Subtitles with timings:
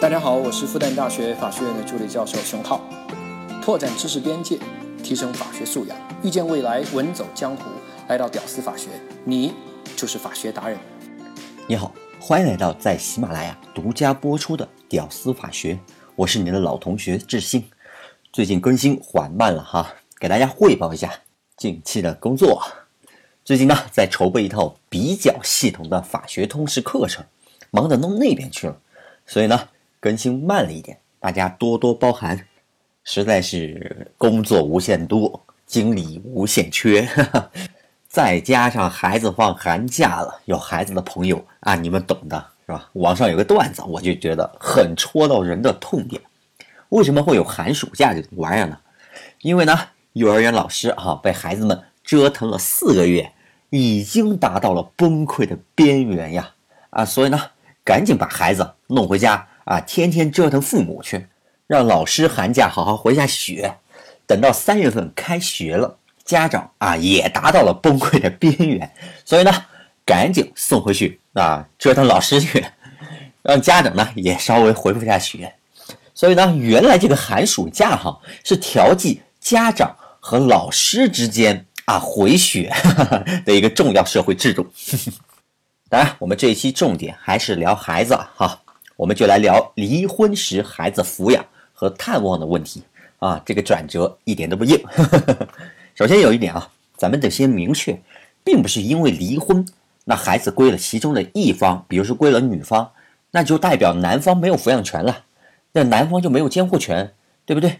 [0.00, 2.80] 大家好，我是复旦大学法学院的助理教授熊浩，
[3.60, 4.56] 拓展知识边界，
[5.02, 7.64] 提升法学素养，遇见未来，稳走江湖。
[8.06, 8.90] 来到屌丝法学，
[9.24, 9.52] 你
[9.96, 10.78] 就是法学达人。
[11.66, 15.74] 你好，欢迎来到在喜马拉雅独家播出的《屌丝法学》，
[16.14, 17.68] 我是你的老同学志新。
[18.32, 21.12] 最近更新缓慢了哈，给大家汇报一下
[21.56, 22.62] 近期的工作。
[23.44, 27.24] 最近呢，在筹备一套比较系统的法学通识课程，
[27.72, 28.78] 忙着弄那边去了，
[29.26, 29.68] 所以呢，
[30.00, 32.46] 更新慢了一点，大家多多包涵。
[33.04, 37.08] 实在是工作无限多，精力无限缺。
[38.08, 42.88] 再加上孩子放寒假了，有孩子的朋友啊，你们懂的是吧？
[42.94, 46.20] 网上有个段子，我就觉得很戳到人的痛点。
[46.90, 48.78] 为什么会有寒暑假这玩意儿呢？
[49.42, 49.78] 因为呢，
[50.12, 53.32] 幼儿园老师啊被孩子们折腾了四个月，
[53.70, 56.50] 已经达到了崩溃的边缘呀
[56.90, 57.04] 啊！
[57.04, 57.38] 所以呢，
[57.84, 61.26] 赶紧把孩子弄回家啊，天天折腾父母去，
[61.66, 63.76] 让老师寒假好好回下血，
[64.26, 65.98] 等到三月份开学了。
[66.24, 68.90] 家长啊也达到了崩溃的边缘，
[69.26, 69.52] 所以呢，
[70.06, 72.64] 赶紧送回去啊，折腾老师去，
[73.42, 75.52] 让家长呢也稍微回复下学。
[76.14, 82.72] 所以呢，原来这个寒暑假哈是调剂家长和老师之间啊回血
[83.44, 84.66] 的一个重要社会制度。
[85.90, 88.60] 当然，我们这一期重点还是聊孩子哈，
[88.98, 92.82] 我们就来聊离婚时孩子抚养和探望的问题
[93.20, 94.76] 啊，这个转折一点都不硬。
[95.94, 97.96] 首先有一点啊，咱们得先明确，
[98.42, 99.64] 并不是因为离婚，
[100.04, 102.90] 那孩子归了其中的一方，比如说归了女方，
[103.30, 105.24] 那就代表男方没有抚养权了，
[105.70, 107.12] 那男方就没有监护权，
[107.46, 107.78] 对不对？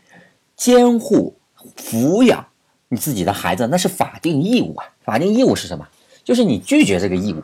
[0.55, 1.37] 监护
[1.77, 2.47] 抚养
[2.89, 4.87] 你自己的孩子，那是法定义务啊。
[5.03, 5.85] 法定义务是什么？
[6.23, 7.43] 就是你拒绝这个义务，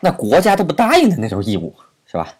[0.00, 1.72] 那国家都不答应的那种义务，
[2.04, 2.34] 是吧？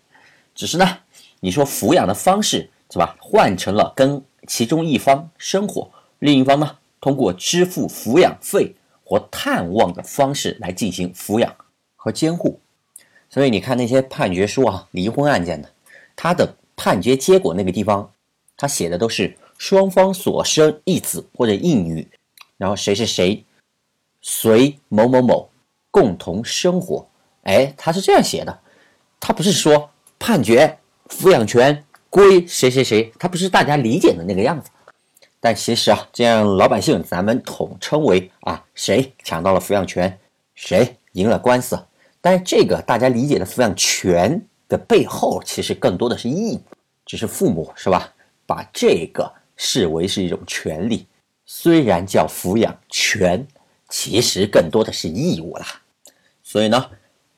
[0.55, 0.99] 只是呢，
[1.41, 6.79] 你说抚养的方式是吧，换成了跟其中一方生活，另一方呢？
[7.01, 11.53] 通过支付抚养费或探望的方式来进行抚养
[11.97, 12.61] 和监护，
[13.29, 15.69] 所以你看那些判决书啊，离婚案件的，
[16.15, 18.09] 他的判决结果那个地方，
[18.57, 22.07] 他写的都是双方所生一子或者一女，
[22.57, 23.45] 然后谁是谁
[24.21, 25.51] 随某某某
[25.91, 27.09] 共同生活，
[27.43, 28.61] 哎，他是这样写的，
[29.19, 29.91] 他不是说
[30.23, 30.79] 判决
[31.09, 34.71] 抚养权归谁谁谁，他不是大家理解的那个样子。
[35.41, 40.17] 但其实啊，这样老百姓咱们统称为啊，谁抢到了抚养权，
[40.55, 41.77] 谁赢了官司。
[42.21, 46.63] 但这个大家理解的抚养权的背后，其实更多的是义务，
[47.05, 48.15] 只是父母是吧？
[48.47, 51.05] 把这个视为是一种权利，
[51.45, 53.45] 虽然叫抚养权，
[53.89, 55.67] 其实更多的是义务啦。
[56.45, 56.91] 所以呢，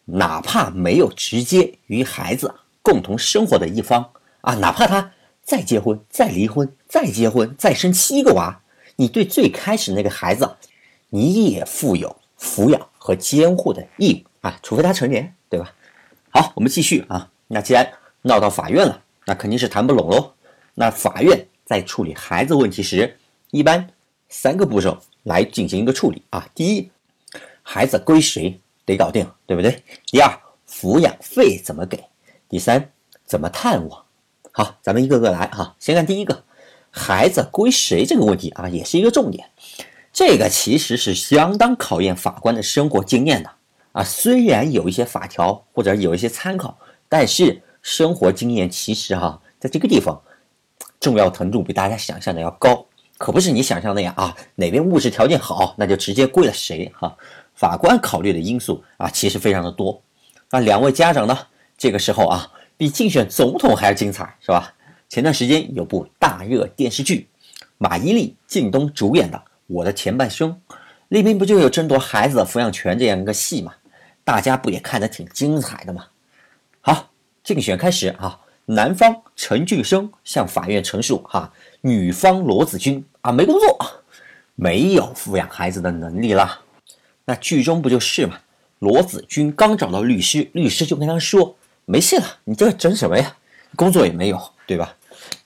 [0.05, 4.12] 哪怕没有直接与孩子共同生活的一方
[4.43, 5.11] 啊，哪怕他。
[5.43, 8.62] 再结婚，再离婚，再结婚，再生七个娃，
[8.97, 10.56] 你对最开始那个孩子，
[11.11, 15.75] 你也负有抚养和监护的义务啊，除非他成年，对吧？
[16.31, 17.31] 好，我们继续啊。
[17.49, 17.93] 那既然
[18.23, 20.33] 闹到法院了，那肯定是谈不拢喽。
[20.75, 23.19] 那法院在处理孩子问题时，
[23.50, 23.87] 一般
[24.31, 26.49] 三个步骤来进行一个处理啊。
[26.55, 26.91] 第一，
[27.62, 29.83] 孩子归谁得搞定，对不对？
[30.06, 32.03] 第二，抚养费怎么给？
[32.54, 32.92] 第三，
[33.25, 34.04] 怎么探望？
[34.53, 35.75] 好，咱们一个个来哈。
[35.81, 36.44] 先看第一个，
[36.88, 39.48] 孩子归谁这个问题啊，也是一个重点。
[40.12, 43.50] 这个其实是相当考验法官的生活经验的
[43.91, 44.04] 啊。
[44.04, 46.78] 虽然有一些法条或者有一些参考，
[47.09, 50.22] 但是生活经验其实哈，在这个地方
[51.00, 52.87] 重要程度比大家想象的要高。
[53.19, 57.16] 可不是你想象那样啊，哪边物质条件好，那就直接归了谁哈。
[57.56, 60.00] 法官考虑的因素啊，其实非常的多。
[60.50, 61.37] 那两位家长呢，
[61.79, 62.51] 这个时候啊。
[62.77, 64.75] 比竞选总统还要精彩，是吧？
[65.09, 67.29] 前段时间有部大热电视剧，
[67.79, 70.61] 马伊琍、靳东主演的《我的前半生》，
[71.07, 73.75] 里面不就有争夺孩子的抚养权这样一个戏吗？
[74.25, 76.07] 大家不也看得挺精彩的吗？
[76.81, 77.11] 好，
[77.45, 83.79] 竞选开始啊，男方陈俊生向法院陈述哈，女方罗子君啊没工作，
[84.56, 86.61] 没有抚养孩子的能力啦。
[87.25, 88.41] 那剧中不就是吗？
[88.81, 91.56] 罗子君刚找到律师，律师就跟他说。
[91.86, 93.36] 没戏了，你这争什么呀？
[93.76, 94.96] 工作也没有，对吧？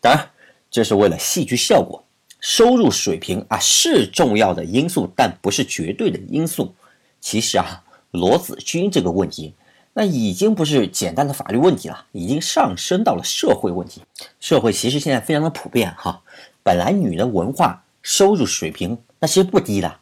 [0.01, 0.31] 当然，
[0.71, 2.05] 这是为了戏剧效果，
[2.41, 6.75] 收入水平啊是重要的因素，但不是绝对的因素。
[7.21, 9.55] 其实啊，罗子君这个问题，
[9.95, 14.03] 那已经不是简单的法律问题了，已经上升到了社会问题。
[14.39, 16.23] 社会其实现在非常的普遍哈，
[16.63, 19.97] 本来女人文化收入水平那其实不低的，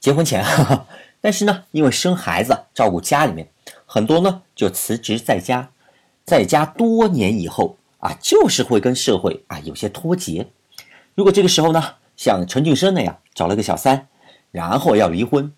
[0.00, 0.86] 结婚前哈哈，
[1.22, 3.48] 但是呢，因为生孩子照顾家里面。
[3.92, 5.68] 很多呢就辞职在家，
[6.24, 10.48] 在家多年以后啊，就是会跟社会啊有些脱节。
[11.14, 14.08] 如果这个时候呢，像陈俊生那样找了个小三，
[14.50, 15.52] 然后要离婚，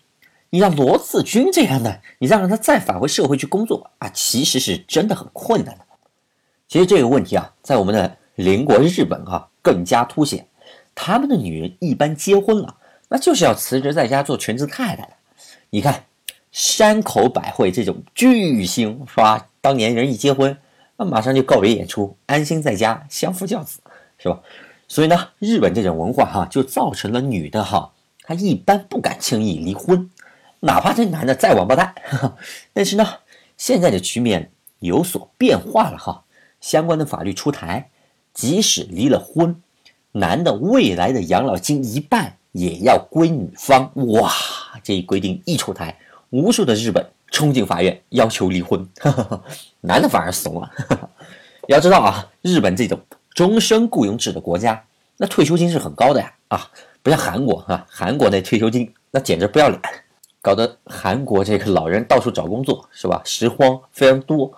[0.49, 5.85] 你让罗子君这样的，你再让他再返回社会去工作啊，其实是真的很困难的。
[6.67, 10.45] 其实这个问题啊，在我们的邻国日本哈更加凸显，
[10.93, 12.75] 他们的女人一般结婚了，
[13.07, 15.13] 那就是要辞职在家做全职太太的。
[15.69, 16.03] 你看
[16.55, 19.49] 山口百惠这种巨星是吧？
[19.59, 20.57] 当年人一结婚，
[20.95, 23.81] 那马上就告别演出，安心在家相夫教子，
[24.17, 24.39] 是吧？
[24.87, 27.91] 所以呢，日本这种文化哈，就造成了女的哈，
[28.23, 30.09] 她一般不敢轻易离婚，
[30.61, 31.93] 哪怕这男的再王八蛋。
[32.71, 33.05] 但是呢，
[33.57, 34.49] 现在的局面
[34.79, 36.23] 有所变化了哈。
[36.61, 37.89] 相关的法律出台，
[38.33, 39.61] 即使离了婚，
[40.13, 43.91] 男的未来的养老金一半也要归女方。
[43.95, 44.31] 哇，
[44.81, 45.99] 这一规定一出台，
[46.35, 48.85] 无数的日本冲进法院要求离婚，
[49.79, 50.69] 男的反而怂了。
[51.69, 52.99] 要知道啊，日本这种
[53.33, 54.83] 终身雇佣制的国家，
[55.15, 56.33] 那退休金是很高的呀。
[56.49, 56.69] 啊，
[57.01, 59.81] 不像韩国啊，韩国那退休金那简直不要脸，
[60.41, 63.21] 搞得韩国这个老人到处找工作，是吧？
[63.23, 64.51] 拾荒非常多。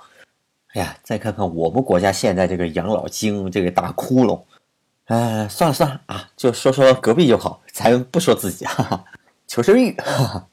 [0.73, 4.41] 哎呀，再看看我们国家现在这个养老金这个大窟窿，
[5.05, 9.05] 哎，算了算了啊，就说说隔壁就好，咱不说自己哈哈。
[9.45, 10.47] 求生欲，哈哈。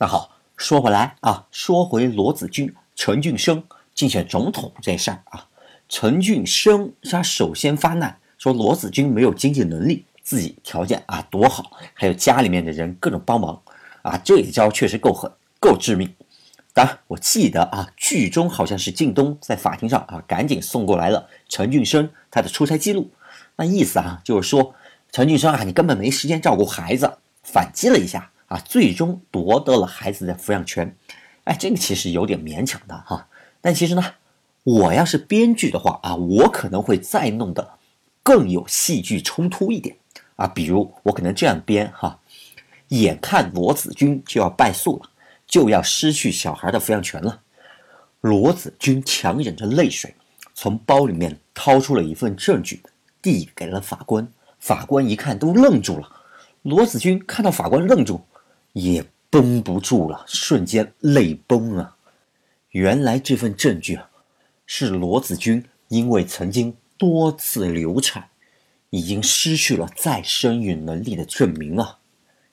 [0.00, 3.62] 那好，说回来啊，说回罗子君、陈俊生
[3.94, 5.46] 竞选总统这事儿啊，
[5.88, 13.62] 陈俊生他首先发难，说罗子君没有经济能力，自己条件啊多好，还有家里面的人各种帮忙
[14.02, 16.12] 啊，这一招确实够狠，够致命。
[16.74, 23.08] 当然我记得啊，剧中好像是靳东在法庭上啊，赶紧送过来了陈俊生他的出差记录。
[23.54, 24.74] 那意思啊，就是说
[25.12, 30.94] 陈俊生啊，你根本没时间照顾孩子，反击了一下啊，最终夺得了孩子的抚养权。
[31.44, 33.28] 哎，这个其实有点勉强的哈。
[33.60, 34.02] 但其实呢，
[34.64, 37.78] 我要是编剧的话啊，我可能会再弄得
[38.22, 39.96] 更有戏剧冲突一点
[40.36, 40.46] 啊。
[40.46, 42.18] 比如我可能这样编哈，
[42.88, 45.10] 眼看罗子君就要败诉了。
[45.48, 47.40] 就要失去小孩的抚养权了。
[48.20, 50.14] 罗子君强忍着泪水，
[50.52, 52.82] 从包里面掏出了一份证据，
[53.22, 54.30] 递给了法官。
[54.58, 56.06] 法官一看，都愣住了。
[56.60, 58.20] 罗子君看到法官愣住，
[58.72, 61.96] 也绷不住了，瞬间泪崩了。
[62.70, 64.10] 原来这份证据啊，
[64.66, 68.28] 是罗子君因为曾经多次流产，
[68.90, 71.98] 已经失去了再生育能力的证明啊。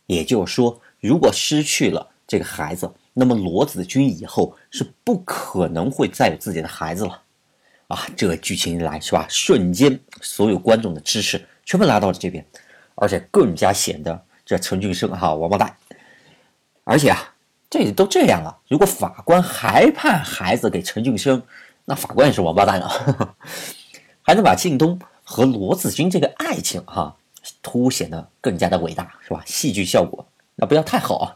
[0.07, 7.21] 也就是说，如果失去了，这个孩子，那么罗子君以后是不可能会再有自己的孩子了，
[7.88, 9.25] 啊，这个剧情一来是吧？
[9.29, 12.45] 瞬间所有观众的支持全部拉到了这边，
[12.95, 15.75] 而且更加显得这陈俊生哈王八蛋。
[16.85, 17.33] 而且啊，
[17.69, 21.43] 这都这样了，如果法官还判孩子给陈俊生，
[21.83, 23.35] 那法官也是王八蛋啊，
[24.23, 27.17] 还能把靳东和罗子君这个爱情哈
[27.61, 29.43] 凸显的更加的伟大是吧？
[29.45, 31.35] 戏剧效果那不要太好啊。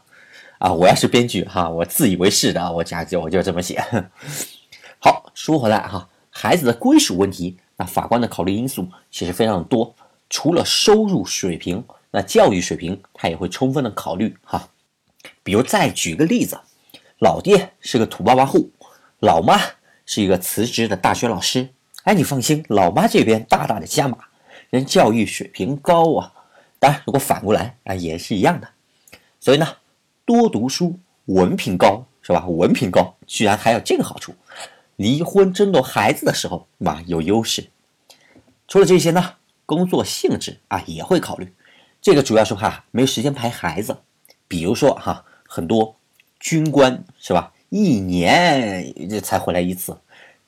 [0.58, 3.82] 啊，我要是编剧哈，我自以为是的啊，我假就我就这么写。
[5.00, 9.94] 好，说回来哈，孩子的归属问题，那法官的考虑因素其实非常多，
[10.28, 14.68] 除了收入水平，那教育水平他也会充分的考虑哈。
[15.50, 16.60] 比如再举个例子，
[17.18, 18.70] 老爹是个土巴巴户，
[19.18, 19.60] 老妈
[20.06, 21.70] 是一个辞职的大学老师。
[22.04, 24.16] 哎，你放心，老妈这边大大的加码，
[24.70, 26.32] 人教育水平高啊。
[26.78, 28.68] 当然，如果反过来啊，也是一样的。
[29.40, 29.66] 所以呢。
[30.24, 32.46] 多读书，文凭高是吧？
[32.46, 34.32] 文凭高，居然还有这个好处。
[34.94, 37.70] 离婚争夺孩子的时候，嘛有优势。
[38.68, 39.34] 除了这些呢，
[39.66, 41.52] 工作性质啊也会考虑。
[42.00, 43.96] 这个主要是怕没时间陪孩子。
[44.46, 45.96] 比如说哈，很多
[46.38, 49.98] 军官是吧，一年这才回来一次，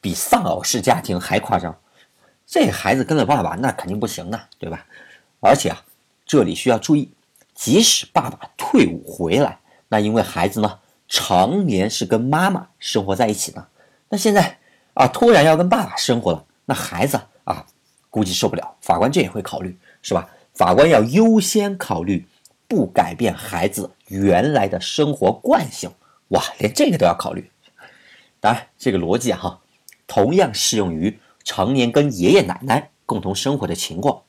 [0.01, 1.77] 比丧偶式家庭还夸张。
[2.47, 4.87] 这孩子跟了爸爸，那肯定不行的，对吧？
[5.41, 5.85] 而且啊，
[6.25, 7.11] 这里需要注意，
[7.53, 9.59] 即使爸爸退伍回来。
[9.89, 10.79] 那因为孩子呢，
[11.09, 13.67] 常年是跟妈妈生活在一起的，
[14.09, 14.57] 那现在
[14.95, 17.67] 啊，突然要跟爸爸生活了，那孩子啊，
[18.09, 18.77] 估计受不了。
[18.81, 20.29] 法官这也会考虑，是吧？
[20.55, 22.25] 法官要优先考虑
[22.73, 25.91] 不改变孩子原来的生活惯性。
[26.29, 27.51] 哇，连这个都要考虑。
[28.41, 29.61] 当然，这个逻辑哈，
[30.07, 34.23] 同样适用于常年跟爷爷奶奶共同生活的情况。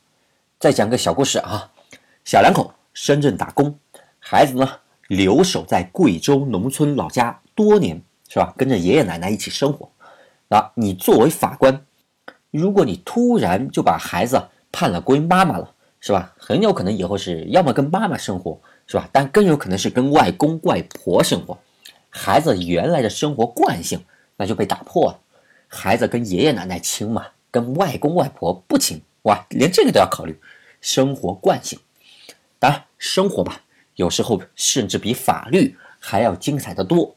[0.60, 1.72] 再讲个小故事啊，
[2.26, 3.80] 小两口深圳打工，
[4.20, 4.70] 孩子呢？
[5.08, 8.54] 留守在贵州农村老家多年，是吧？
[8.58, 9.90] 跟着爷爷奶奶一起生活。
[10.50, 11.86] 啊，你作为法官，
[12.52, 15.73] 如果你突然就把孩子判了归妈妈了，
[16.06, 16.34] 是吧？
[16.38, 19.08] 很有可能以后是要么跟妈妈生活，是吧？
[19.14, 21.58] 但更有可能是跟外公外婆生活。
[22.10, 24.04] 孩子原来的生活惯性
[24.36, 25.20] 那就被打破了。
[25.70, 30.38] 孩子跟爷爷奶奶亲嘛，跟外公外婆不亲，哇，连这个都要考虑，
[30.82, 31.80] 生活惯性。
[32.60, 33.62] 当然，生活吧，
[33.96, 37.16] 有时候甚至比法律还要精彩的多。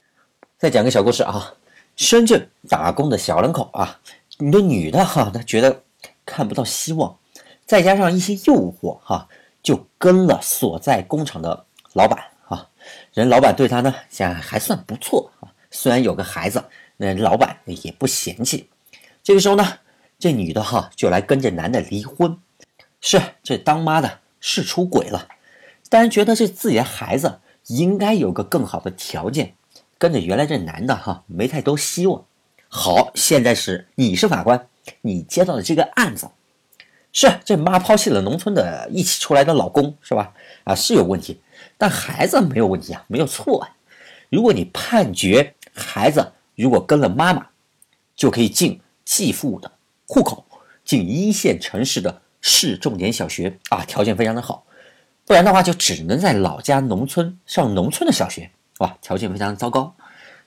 [0.56, 1.54] 再讲个小故事啊，
[1.96, 3.98] 深圳打工的小两口啊，
[4.38, 5.82] 你的女的哈，她觉得
[6.24, 7.18] 看不到希望，
[7.66, 9.28] 再加上一些诱惑哈，
[9.62, 12.68] 就跟了所在工厂的老板啊。
[13.12, 16.64] 人老板对他呢，现在还算不错啊，虽然有个孩子，
[16.96, 18.70] 那老板也不嫌弃。
[19.22, 19.78] 这个时候呢，
[20.18, 22.38] 这女的哈就来跟这男的离婚，
[23.00, 25.28] 是这当妈的是出轨了。
[25.88, 29.54] 当然觉得这自己的孩子应该有个更好的条件，
[29.98, 32.24] 跟着原来这男的哈没太多希望。
[32.68, 34.68] 好，现在是你是法官，
[35.00, 36.28] 你接到的这个案子，
[37.18, 40.34] 是这妈抛弃了农村的一起出来的老公是吧？
[40.64, 41.40] 啊是有问题，
[41.78, 43.70] 但孩子没有问题啊，没有错啊。
[44.28, 47.46] 如果你判决孩子如果跟了妈妈，
[48.14, 49.72] 就可以进继父的
[50.06, 50.44] 户口，
[50.84, 54.66] 进一线城市的市重点小学啊，条件非常的好。
[55.24, 59.94] 不然的话，就只能在老家农村上农村的小学，哇，条件非常糟糕。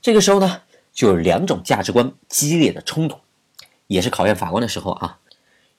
[0.04, 0.62] 这个时候呢，
[0.94, 3.18] 就有两种价值观激烈的冲突，
[3.88, 5.18] 也是考验法官的时候啊。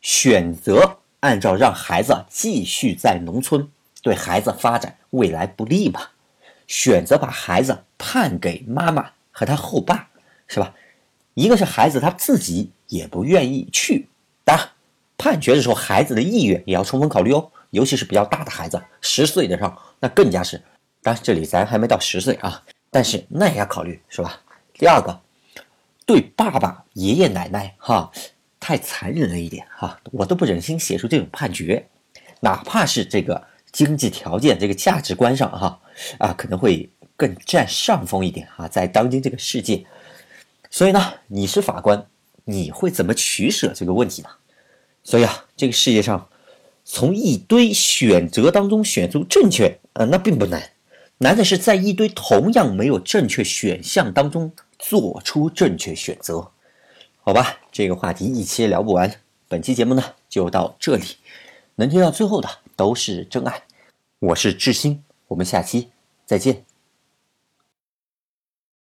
[0.00, 3.68] 选择按照让孩子继续在农村，
[4.02, 6.00] 对孩子发展未来不利嘛？
[6.66, 10.08] 选择把孩子判给妈妈和他后爸，
[10.46, 10.74] 是吧？
[11.34, 14.08] 一个是孩子他自己也不愿意去，
[14.44, 14.68] 当然，
[15.18, 17.50] 判决的时候孩子的意愿也要充分考虑哦。
[17.70, 20.60] 尤其是比较大的孩子，十岁的上，那更加是。
[21.02, 24.40] 当然，这里咱还没到十岁啊，但是那也要考虑，是吧？
[24.74, 25.20] 第二个，
[26.04, 28.10] 对爸爸、爷爷奶奶哈，
[28.60, 31.88] 太残忍了一点哈，我都不忍心写出这种判决。
[32.40, 35.80] 哪怕是这个经济条件、这个价值观上哈
[36.18, 39.84] 啊，可能会更占上风一点哈，在当今这个世界。
[40.70, 42.06] 所以呢，你是法官，
[42.44, 44.28] 你会怎么取舍这个问题呢？
[45.02, 46.28] 所以啊，这个世界上。
[46.82, 50.70] 从一堆选择当中选出正确，呃，那并不难，
[51.18, 56.50] 难的是在一堆同样没有正确选项当中做出正确选择。
[57.22, 61.04] 好吧，这个话题一期聊不完，本期节目呢就到这里，
[61.74, 63.62] 能听到最后的都是真爱。
[64.20, 65.90] 我是志新，我们下期
[66.24, 66.69] 再见。